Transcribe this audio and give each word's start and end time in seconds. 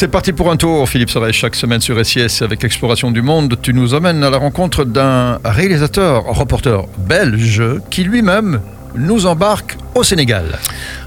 C'est 0.00 0.08
parti 0.08 0.32
pour 0.32 0.50
un 0.50 0.56
tour, 0.56 0.88
Philippe 0.88 1.10
Soreille, 1.10 1.34
chaque 1.34 1.54
semaine 1.54 1.82
sur 1.82 2.02
SIS 2.06 2.40
avec 2.40 2.64
Exploration 2.64 3.10
du 3.10 3.20
Monde. 3.20 3.58
Tu 3.60 3.74
nous 3.74 3.92
amènes 3.92 4.24
à 4.24 4.30
la 4.30 4.38
rencontre 4.38 4.86
d'un 4.86 5.38
réalisateur, 5.44 6.24
reporter 6.24 6.86
belge 6.96 7.62
qui 7.90 8.04
lui-même 8.04 8.62
nous 8.94 9.26
embarque 9.26 9.76
au 9.94 10.02
Sénégal. 10.02 10.58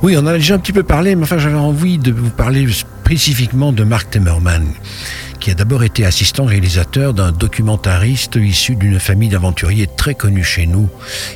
Oui, 0.00 0.16
on 0.16 0.20
en 0.20 0.28
a 0.28 0.32
déjà 0.32 0.54
un 0.54 0.58
petit 0.58 0.72
peu 0.72 0.84
parlé, 0.84 1.16
mais 1.16 1.24
enfin 1.24 1.36
j'avais 1.36 1.58
envie 1.58 1.98
de 1.98 2.12
vous 2.12 2.30
parler 2.30 2.66
spécifiquement 2.72 3.72
de 3.72 3.84
Mark 3.84 4.08
Temmerman 4.08 4.66
qui 5.38 5.50
a 5.50 5.54
d'abord 5.54 5.84
été 5.84 6.06
assistant 6.06 6.46
réalisateur 6.46 7.12
d'un 7.12 7.30
documentariste 7.30 8.36
issu 8.36 8.74
d'une 8.74 8.98
famille 8.98 9.28
d'aventuriers 9.28 9.86
très 9.86 10.14
connue 10.14 10.42
chez 10.42 10.66
nous. 10.66 10.88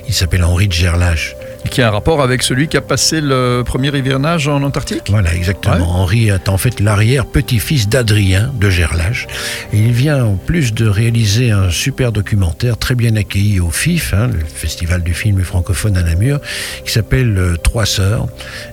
Il 0.09 0.15
s'appelle 0.15 0.43
Henri 0.43 0.69
de 0.69 0.73
Gerlache 0.73 1.37
qui 1.71 1.83
a 1.83 1.89
un 1.89 1.91
rapport 1.91 2.23
avec 2.23 2.43
celui 2.43 2.69
qui 2.69 2.77
a 2.77 2.81
passé 2.81 3.21
le 3.21 3.63
premier 3.65 3.89
hivernage 3.97 4.49
en 4.49 4.63
Antarctique 4.63 5.05
Voilà, 5.09 5.35
exactement. 5.35 5.91
Henri 5.91 6.29
est 6.29 6.49
en 6.49 6.59
fait 6.59 6.81
l'arrière-petit-fils 6.81 7.89
d'Adrien 7.89 8.53
de 8.59 8.71
Gerlache. 8.71 9.27
Et 9.73 9.79
il 9.79 9.93
vient, 9.93 10.25
en 10.25 10.37
plus 10.37 10.75
de 10.75 10.87
réaliser 10.87 11.51
un 11.51 11.71
super 11.71 12.13
documentaire 12.13 12.77
très 12.77 12.95
bien 12.95 13.17
accueilli 13.17 13.61
au 13.61 13.71
FIF, 13.71 14.15
hein, 14.15 14.29
le 14.29 14.41
Festival 14.45 15.03
du 15.03 15.15
film 15.15 15.43
francophone 15.43 15.97
à 15.97 16.03
Namur, 16.03 16.41
qui 16.85 16.93
s'appelle 16.93 17.37
euh, 17.39 17.57
Trois 17.57 17.87
Sœurs. 17.87 18.27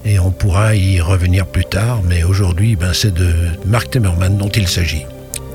Et 0.06 0.20
on 0.20 0.32
pourra 0.32 0.76
y 0.76 1.00
revenir 1.02 1.46
plus 1.46 1.66
tard, 1.66 2.02
mais 2.08 2.24
aujourd'hui, 2.24 2.76
ben, 2.76 2.94
c'est 2.94 3.14
de 3.14 3.34
Mark 3.66 3.90
Temmerman 3.92 4.38
dont 4.38 4.50
il 4.50 4.68
s'agit. 4.68 5.06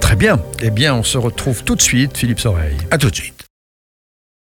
Très 0.01 0.16
bien. 0.16 0.38
Eh 0.62 0.70
bien, 0.70 0.95
on 0.95 1.02
se 1.02 1.18
retrouve 1.18 1.64
tout 1.64 1.76
de 1.76 1.82
suite, 1.82 2.16
Philippe 2.16 2.40
Soreille. 2.40 2.76
À 2.90 2.98
tout 2.98 3.10
de 3.10 3.16
suite. 3.16 3.34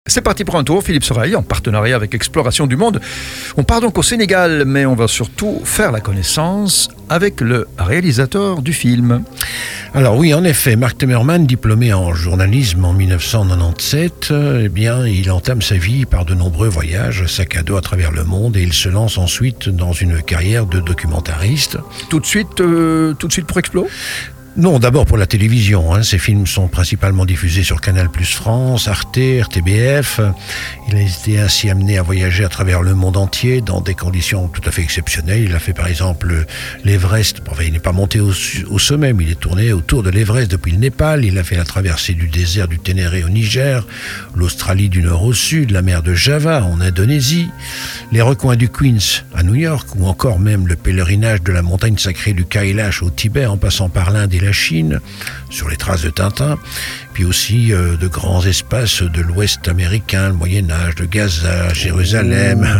C'est 0.07 0.21
parti 0.21 0.43
pour 0.43 0.55
un 0.55 0.63
tour, 0.63 0.83
Philippe 0.83 1.03
Soreille, 1.03 1.35
en 1.35 1.43
partenariat 1.43 1.95
avec 1.95 2.15
Exploration 2.15 2.65
du 2.65 2.75
Monde. 2.75 2.99
On 3.55 3.63
part 3.63 3.81
donc 3.81 3.99
au 3.99 4.03
Sénégal, 4.03 4.65
mais 4.65 4.85
on 4.85 4.95
va 4.95 5.07
surtout 5.07 5.61
faire 5.63 5.91
la 5.91 6.01
connaissance 6.01 6.89
avec 7.07 7.39
le 7.39 7.67
réalisateur 7.77 8.63
du 8.63 8.73
film. 8.73 9.23
Alors 9.93 10.17
oui, 10.17 10.33
en 10.33 10.43
effet, 10.43 10.75
Mark 10.75 10.97
Temerman, 10.97 11.45
diplômé 11.45 11.93
en 11.93 12.13
journalisme 12.13 12.83
en 12.83 12.93
1997, 12.93 14.33
eh 14.63 14.69
bien, 14.69 15.05
il 15.05 15.29
entame 15.31 15.61
sa 15.61 15.75
vie 15.75 16.05
par 16.05 16.25
de 16.25 16.33
nombreux 16.33 16.67
voyages, 16.67 17.27
sac 17.27 17.55
à 17.55 17.61
dos 17.61 17.77
à 17.77 17.81
travers 17.81 18.11
le 18.11 18.23
monde, 18.23 18.57
et 18.57 18.63
il 18.63 18.73
se 18.73 18.89
lance 18.89 19.19
ensuite 19.19 19.69
dans 19.69 19.93
une 19.93 20.23
carrière 20.23 20.65
de 20.65 20.79
documentariste. 20.79 21.77
Tout 22.09 22.19
de 22.19 22.25
suite, 22.25 22.59
euh, 22.59 23.13
tout 23.13 23.27
de 23.27 23.33
suite 23.33 23.45
pour 23.45 23.59
Explo? 23.59 23.87
Non, 24.57 24.79
d'abord 24.79 25.05
pour 25.05 25.17
la 25.17 25.27
télévision. 25.27 25.93
Hein. 25.93 26.03
Ces 26.03 26.17
films 26.17 26.45
sont 26.45 26.67
principalement 26.67 27.25
diffusés 27.25 27.63
sur 27.63 27.79
Canal 27.79 28.09
Plus 28.09 28.33
France, 28.33 28.89
Arte, 28.89 29.17
RTBF. 29.17 30.19
Il 30.91 30.97
a 30.97 31.01
été 31.03 31.39
ainsi 31.39 31.69
amené 31.69 31.97
à 31.97 32.01
voyager 32.01 32.43
à 32.43 32.49
travers 32.49 32.81
le 32.81 32.93
monde 32.93 33.15
entier 33.15 33.61
dans 33.61 33.79
des 33.79 33.93
conditions 33.93 34.49
tout 34.49 34.61
à 34.65 34.71
fait 34.71 34.81
exceptionnelles. 34.81 35.43
Il 35.43 35.55
a 35.55 35.59
fait 35.59 35.71
par 35.71 35.87
exemple 35.87 36.45
l'Everest. 36.83 37.41
Il 37.65 37.71
n'est 37.71 37.79
pas 37.79 37.93
monté 37.93 38.19
au, 38.19 38.33
sommet, 38.33 39.13
mais 39.13 39.23
il 39.23 39.31
est 39.31 39.39
tourné 39.39 39.71
autour 39.71 40.03
de 40.03 40.09
l'Everest 40.09 40.51
depuis 40.51 40.73
le 40.73 40.79
Népal. 40.79 41.23
Il 41.23 41.37
a 41.37 41.45
fait 41.45 41.55
la 41.55 41.63
traversée 41.63 42.13
du 42.13 42.27
désert 42.27 42.67
du 42.67 42.77
Ténéré 42.77 43.23
au 43.23 43.29
Niger, 43.29 43.87
l'Australie 44.35 44.89
du 44.89 45.01
nord 45.01 45.23
au 45.23 45.31
sud, 45.31 45.71
la 45.71 45.81
mer 45.81 46.03
de 46.03 46.13
Java 46.13 46.65
en 46.65 46.81
Indonésie, 46.81 47.47
les 48.11 48.21
recoins 48.21 48.57
du 48.57 48.67
Queens 48.67 49.23
à 49.33 49.43
New 49.43 49.55
York, 49.55 49.87
ou 49.95 50.07
encore 50.07 50.39
même 50.39 50.67
le 50.67 50.75
pèlerinage 50.75 51.41
de 51.41 51.53
la 51.53 51.61
montagne 51.61 51.97
sacrée 51.97 52.33
du 52.33 52.43
Kailash 52.43 53.01
au 53.01 53.09
Tibet 53.09 53.45
en 53.45 53.55
passant 53.55 53.87
par 53.87 54.11
l'Inde 54.11 54.33
et 54.33 54.41
la 54.41 54.51
Chine, 54.51 54.99
sur 55.51 55.69
les 55.69 55.77
traces 55.77 56.01
de 56.01 56.09
Tintin, 56.09 56.57
puis 57.13 57.25
aussi 57.25 57.71
euh, 57.73 57.97
de 57.97 58.07
grands 58.07 58.43
espaces 58.45 59.03
de 59.03 59.21
l'Ouest 59.21 59.67
américain, 59.67 60.29
le 60.29 60.33
Moyen 60.33 60.71
Âge, 60.71 60.95
de 60.95 61.05
Gaza, 61.05 61.73
Jérusalem. 61.73 62.67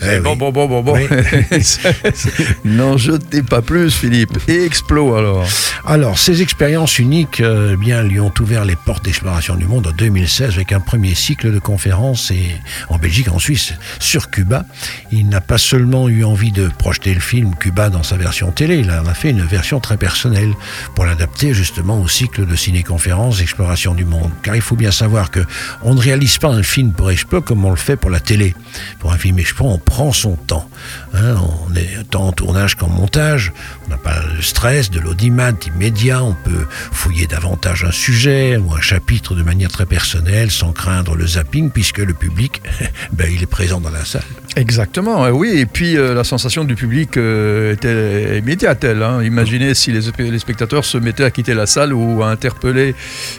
Eh 0.00 0.20
bon, 0.20 0.36
bon, 0.36 0.50
bon, 0.50 0.66
bon, 0.68 0.82
bon, 0.82 0.96
N'en 2.64 2.96
jetez 2.96 3.42
pas 3.42 3.62
plus, 3.62 3.92
Philippe. 3.94 4.38
Et 4.48 4.64
Explo 4.64 5.14
alors 5.16 5.46
Alors, 5.84 6.18
ces 6.18 6.42
expériences 6.42 6.98
uniques 6.98 7.40
euh, 7.40 7.76
bien, 7.76 8.02
lui 8.02 8.20
ont 8.20 8.32
ouvert 8.40 8.64
les 8.64 8.76
portes 8.76 9.04
d'exploration 9.04 9.56
du 9.56 9.66
monde 9.66 9.86
en 9.86 9.92
2016 9.92 10.54
avec 10.54 10.72
un 10.72 10.80
premier 10.80 11.14
cycle 11.14 11.52
de 11.52 11.58
conférences 11.58 12.30
et, 12.30 12.50
en 12.88 12.98
Belgique, 12.98 13.28
en 13.28 13.38
Suisse, 13.38 13.74
sur 13.98 14.30
Cuba. 14.30 14.64
Il 15.10 15.28
n'a 15.28 15.40
pas 15.40 15.58
seulement 15.58 16.08
eu 16.08 16.24
envie 16.24 16.52
de 16.52 16.68
projeter 16.78 17.14
le 17.14 17.20
film 17.20 17.54
Cuba 17.54 17.90
dans 17.90 18.02
sa 18.02 18.16
version 18.16 18.50
télé, 18.50 18.78
il 18.78 18.90
en 18.90 19.06
a 19.06 19.14
fait 19.14 19.30
une 19.30 19.42
version 19.42 19.80
très 19.80 19.96
personnelle 19.96 20.52
pour 20.94 21.04
l'adapter 21.04 21.54
justement 21.54 22.07
au 22.08 22.10
cycle 22.10 22.46
de 22.46 22.56
ciné-conférences 22.56 23.42
Exploration 23.42 23.94
du 23.94 24.06
Monde. 24.06 24.30
Car 24.42 24.56
il 24.56 24.62
faut 24.62 24.76
bien 24.76 24.90
savoir 24.90 25.30
que 25.30 25.40
on 25.82 25.94
ne 25.94 26.00
réalise 26.00 26.38
pas 26.38 26.48
un 26.48 26.62
film 26.62 26.92
pour 26.92 27.10
Expo 27.10 27.42
comme 27.42 27.66
on 27.66 27.70
le 27.70 27.76
fait 27.76 27.96
pour 27.96 28.08
la 28.08 28.18
télé. 28.18 28.54
Pour 28.98 29.12
un 29.12 29.18
film 29.18 29.38
Expo, 29.38 29.66
on 29.66 29.78
prend 29.78 30.10
son 30.10 30.36
temps. 30.36 30.70
Hein. 31.12 31.36
on 31.68 31.74
est 31.74 32.04
tant 32.10 32.28
en 32.28 32.32
tournage 32.32 32.76
qu'en 32.76 32.88
montage. 32.88 33.52
On 33.86 33.90
n'a 33.90 33.98
pas 33.98 34.22
le 34.34 34.40
stress 34.40 34.90
de 34.90 35.00
l'audimat 35.00 35.52
immédiat. 35.66 36.24
On 36.24 36.32
peut 36.32 36.66
fouiller 36.70 37.26
davantage 37.26 37.84
un 37.84 37.92
sujet 37.92 38.56
ou 38.56 38.72
un 38.72 38.80
chapitre 38.80 39.34
de 39.34 39.42
manière 39.42 39.70
très 39.70 39.84
personnelle 39.84 40.50
sans 40.50 40.72
craindre 40.72 41.14
le 41.14 41.26
zapping 41.26 41.70
puisque 41.70 41.98
le 41.98 42.14
public, 42.14 42.62
ben, 43.12 43.28
il 43.30 43.42
est 43.42 43.46
présent 43.46 43.82
dans 43.82 43.90
la 43.90 44.06
salle. 44.06 44.22
Exactement, 44.56 45.28
oui. 45.28 45.50
Et 45.58 45.66
puis 45.66 45.96
euh, 45.96 46.14
la 46.14 46.24
sensation 46.24 46.64
du 46.64 46.74
public 46.74 47.16
euh, 47.16 47.74
était 47.74 48.38
immédiate. 48.38 48.84
Hein. 48.84 49.22
Imaginez 49.22 49.74
si 49.74 49.92
les, 49.92 50.00
les, 50.18 50.38
spectateurs 50.38 50.86
se 50.86 50.96
mettaient 50.96 51.24
à 51.24 51.30
quitter 51.30 51.54
la 51.54 51.66
salle 51.66 51.92
ou 51.98 52.22
à 52.22 52.28
interpeller 52.28 52.94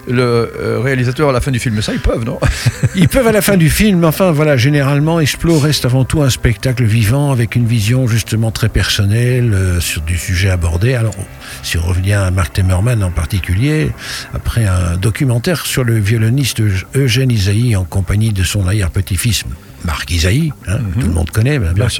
le 0.08 0.22
euh, 0.22 0.80
réalisateur 0.80 1.30
à 1.30 1.32
la 1.32 1.42
fin 1.42 1.52
du 1.52 1.60
film. 1.60 1.82
Ça, 1.82 1.94
ils 1.94 2.00
peuvent, 2.00 2.26
non? 2.26 2.40
Ils 2.96 3.08
peuvent 3.08 3.28
à 3.28 3.32
la 3.32 3.42
fin 3.42 3.58
du 3.58 3.70
film. 3.70 4.04
Enfin, 4.04 4.32
voilà, 4.32 4.58
généralement, 4.58 5.20
Explo 5.20 5.60
reste 5.60 5.86
avant 5.86 6.06
tout 6.06 6.22
un 6.22 6.30
spectacle 6.30 6.84
vivant 6.84 7.32
avec 7.32 7.56
une 7.56 7.66
vision 7.66 8.08
justement 8.08 8.52
très 8.52 8.70
personnelle 8.70 9.56
sur 9.80 10.02
du 10.02 10.18
sujet 10.18 10.50
abordé. 10.50 10.96
Alors, 10.96 11.16
si 11.64 11.78
on 11.78 11.82
revient 11.82 12.14
à 12.14 12.32
Mark 12.32 12.54
Temerman 12.54 13.04
en 13.04 13.12
particulier, 13.12 13.92
après 14.34 14.66
un 14.66 14.98
documentaire 14.98 15.66
sur 15.66 15.84
le 15.84 15.98
violoniste 16.00 16.62
Eugène 16.96 17.32
Isaïe 17.32 17.76
en 17.76 17.84
compagnie 17.84 18.34
de 18.34 18.44
son 18.44 18.66
arrière-petit-fils 18.66 19.46
Marc 19.86 20.12
Isaïe, 20.12 20.52
hein, 20.68 20.80
mhm. 20.80 21.02
tout 21.02 21.08
le 21.08 21.14
monde 21.14 21.32
connaît, 21.32 21.60
bien 21.60 21.74
Marc 21.74 22.00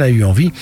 a 0.00 0.08
eu 0.08 0.24
envie 0.24 0.52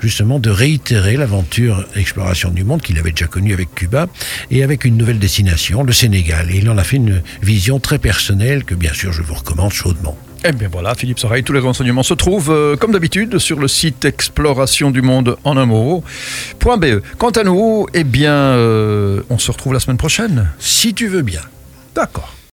justement 0.00 0.38
de 0.38 0.50
réitérer 0.50 1.16
l'aventure 1.16 1.84
exploration 1.96 2.50
du 2.50 2.64
monde 2.64 2.82
qu'il 2.82 2.98
avait 2.98 3.10
déjà 3.10 3.26
connue 3.26 3.52
avec 3.52 3.74
Cuba 3.74 4.06
et 4.50 4.62
avec 4.62 4.84
une 4.84 4.96
nouvelle 4.96 5.18
destination, 5.18 5.82
le 5.82 5.92
Sénégal. 5.92 6.50
Et 6.50 6.58
il 6.58 6.70
en 6.70 6.78
a 6.78 6.84
fait 6.84 6.96
une 6.96 7.22
vision 7.42 7.80
très 7.80 7.98
personnelle 7.98 8.64
que 8.64 8.74
bien 8.74 8.92
sûr 8.92 9.12
je 9.12 9.22
vous 9.22 9.34
recommande 9.34 9.72
chaudement. 9.72 10.16
Eh 10.46 10.52
bien 10.52 10.68
voilà, 10.70 10.94
Philippe 10.94 11.18
Soreille, 11.18 11.42
tous 11.42 11.54
les 11.54 11.60
renseignements 11.60 12.02
se 12.02 12.12
trouvent 12.12 12.50
euh, 12.50 12.76
comme 12.76 12.92
d'habitude 12.92 13.38
sur 13.38 13.58
le 13.58 13.66
site 13.66 14.04
exploration 14.04 14.90
du 14.90 15.00
monde 15.00 15.38
en 15.42 15.56
un 15.56 15.64
mot.be. 15.64 17.02
Quant 17.16 17.30
à 17.30 17.44
nous, 17.44 17.86
eh 17.94 18.04
bien, 18.04 18.34
euh, 18.34 19.22
on 19.30 19.38
se 19.38 19.50
retrouve 19.50 19.72
la 19.72 19.80
semaine 19.80 19.96
prochaine. 19.96 20.50
Si 20.58 20.92
tu 20.92 21.08
veux 21.08 21.22
bien. 21.22 21.40
D'accord. 21.94 22.33